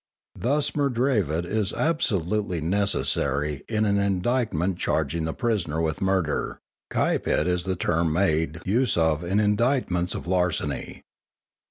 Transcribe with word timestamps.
Thus_ 0.35 0.71
Murdravit 0.75 1.45
is 1.45 1.73
absolutely 1.73 2.59
necessary 2.59 3.63
in 3.69 3.85
an 3.85 3.99
indictment 3.99 4.79
charging 4.79 5.25
the 5.25 5.33
prisoner 5.35 5.79
with 5.79 6.01
a 6.01 6.03
murder; 6.03 6.59
Caepit 6.91 7.45
_is 7.45 7.65
the 7.65 7.75
term 7.75 8.11
made 8.11 8.61
use 8.65 8.97
of 8.97 9.23
in 9.23 9.39
indictments 9.39 10.15
of 10.15 10.25
larceny. 10.25 11.03